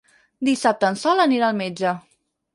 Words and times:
Dissabte 0.47 0.89
en 0.93 0.97
Sol 1.03 1.23
anirà 1.27 1.51
al 1.51 1.61
metge. 1.61 1.95